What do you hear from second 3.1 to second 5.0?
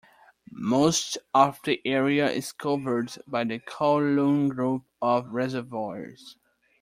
by the Kowloon Group